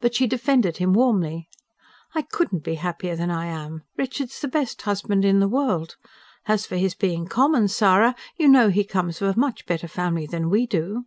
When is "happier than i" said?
2.76-3.44